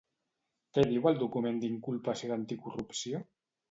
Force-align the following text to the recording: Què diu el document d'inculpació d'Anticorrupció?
Què 0.77 0.85
diu 0.93 1.05
el 1.13 1.21
document 1.25 1.63
d'inculpació 1.67 2.35
d'Anticorrupció? 2.35 3.27